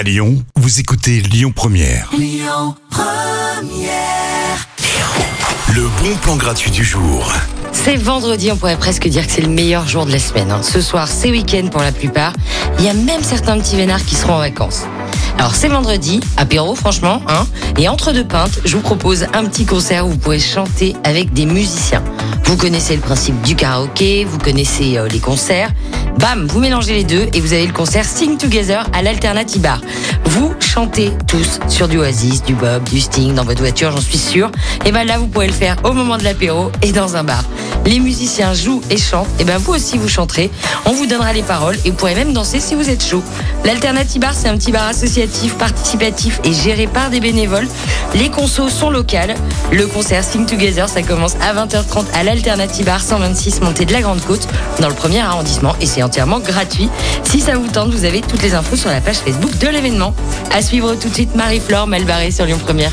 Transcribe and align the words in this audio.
À 0.00 0.02
Lyon, 0.02 0.42
vous 0.56 0.80
écoutez 0.80 1.20
Lyon 1.20 1.52
Première. 1.54 2.10
Le 5.74 6.02
bon 6.02 6.16
plan 6.22 6.36
gratuit 6.36 6.70
du 6.70 6.82
jour. 6.82 7.30
C'est 7.72 7.96
vendredi, 7.96 8.50
on 8.50 8.56
pourrait 8.56 8.78
presque 8.78 9.06
dire 9.08 9.26
que 9.26 9.32
c'est 9.34 9.42
le 9.42 9.50
meilleur 9.50 9.86
jour 9.86 10.06
de 10.06 10.12
la 10.12 10.18
semaine. 10.18 10.50
hein. 10.52 10.62
Ce 10.62 10.80
soir, 10.80 11.06
c'est 11.06 11.30
week-end 11.30 11.68
pour 11.70 11.82
la 11.82 11.92
plupart. 11.92 12.32
Il 12.78 12.86
y 12.86 12.88
a 12.88 12.94
même 12.94 13.22
certains 13.22 13.58
petits 13.58 13.76
vénards 13.76 14.06
qui 14.06 14.14
seront 14.14 14.36
en 14.36 14.38
vacances. 14.38 14.84
Alors 15.36 15.54
c'est 15.54 15.68
vendredi, 15.68 16.20
apéro 16.38 16.74
franchement, 16.74 17.20
hein. 17.28 17.46
Et 17.76 17.86
entre 17.86 18.12
deux 18.12 18.26
pintes, 18.26 18.58
je 18.64 18.76
vous 18.76 18.82
propose 18.82 19.26
un 19.34 19.44
petit 19.44 19.66
concert 19.66 20.06
où 20.06 20.12
vous 20.12 20.18
pourrez 20.18 20.40
chanter 20.40 20.96
avec 21.04 21.34
des 21.34 21.44
musiciens. 21.44 22.02
Vous 22.50 22.56
connaissez 22.56 22.96
le 22.96 23.00
principe 23.00 23.40
du 23.42 23.54
karaoké, 23.54 24.24
vous 24.24 24.38
connaissez 24.38 24.98
euh, 24.98 25.06
les 25.06 25.20
concerts. 25.20 25.70
Bam, 26.18 26.48
vous 26.48 26.58
mélangez 26.58 26.94
les 26.94 27.04
deux 27.04 27.28
et 27.32 27.40
vous 27.40 27.52
avez 27.52 27.64
le 27.64 27.72
concert 27.72 28.04
Sing 28.04 28.38
Together 28.38 28.84
à 28.92 29.02
l'Alternative 29.02 29.62
Bar. 29.62 29.80
Vous 30.24 30.52
chantez 30.58 31.12
tous 31.28 31.60
sur 31.68 31.86
du 31.86 31.98
Oasis, 31.98 32.42
du 32.42 32.54
Bob, 32.54 32.82
du 32.88 32.98
Sting 32.98 33.34
dans 33.34 33.44
votre 33.44 33.60
voiture, 33.60 33.92
j'en 33.92 34.00
suis 34.00 34.18
sûre. 34.18 34.50
Et 34.84 34.90
ben 34.90 35.04
là, 35.04 35.18
vous 35.18 35.28
pourrez 35.28 35.46
le 35.46 35.52
faire 35.52 35.76
au 35.84 35.92
moment 35.92 36.18
de 36.18 36.24
l'apéro 36.24 36.72
et 36.82 36.90
dans 36.90 37.14
un 37.14 37.22
bar. 37.22 37.44
Les 37.86 37.98
musiciens 37.98 38.54
jouent 38.54 38.82
et 38.90 38.96
chantent. 38.96 39.28
Et 39.38 39.44
ben 39.44 39.58
vous 39.58 39.72
aussi, 39.72 39.98
vous 39.98 40.08
chanterez. 40.08 40.50
On 40.84 40.92
vous 40.92 41.06
donnera 41.06 41.32
les 41.32 41.42
paroles 41.42 41.76
et 41.84 41.90
vous 41.90 41.96
pourrez 41.96 42.14
même 42.14 42.32
danser 42.32 42.60
si 42.60 42.74
vous 42.74 42.88
êtes 42.88 43.04
chaud. 43.04 43.22
L'Alternative 43.64 44.20
Bar, 44.20 44.34
c'est 44.34 44.48
un 44.48 44.56
petit 44.56 44.72
bar 44.72 44.86
associatif, 44.88 45.54
participatif 45.54 46.40
et 46.44 46.52
géré 46.52 46.86
par 46.86 47.10
des 47.10 47.20
bénévoles. 47.20 47.68
Les 48.14 48.30
consos 48.30 48.68
sont 48.68 48.90
locales. 48.90 49.34
Le 49.72 49.86
concert 49.86 50.24
Sing 50.24 50.46
Together, 50.46 50.88
ça 50.88 51.02
commence 51.02 51.36
à 51.40 51.54
20h30 51.54 52.04
à 52.14 52.22
l'Alternative 52.22 52.86
Bar 52.86 53.00
126 53.00 53.60
montée 53.60 53.84
de 53.84 53.92
la 53.92 54.00
Grande 54.00 54.20
Côte 54.22 54.46
dans 54.80 54.88
le 54.88 54.94
premier 54.94 55.20
arrondissement 55.20 55.74
et 55.80 55.86
c'est 55.86 56.02
entièrement 56.02 56.40
gratuit. 56.40 56.88
Si 57.24 57.40
ça 57.40 57.56
vous 57.56 57.68
tente, 57.68 57.90
vous 57.90 58.04
avez 58.04 58.20
toutes 58.20 58.42
les 58.42 58.54
infos 58.54 58.76
sur 58.76 58.90
la 58.90 59.00
page 59.00 59.16
Facebook 59.16 59.56
de 59.58 59.68
l'événement. 59.68 60.14
À 60.52 60.62
suivre 60.62 60.94
tout 60.94 61.08
de 61.08 61.14
suite 61.14 61.34
Marie-Flore 61.34 61.86
Melbarré 61.86 62.30
sur 62.30 62.44
Lyon 62.44 62.58
Première. 62.64 62.92